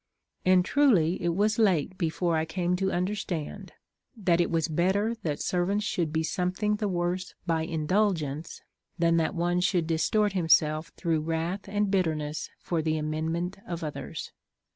[0.43, 3.73] And truly it was late before I came to understand,
[4.17, 8.61] that it was better that servants should be something the worse by indulgence,
[8.97, 13.83] than that one should distort himself through wrath and bit terness for the amendment of
[13.83, 14.31] others.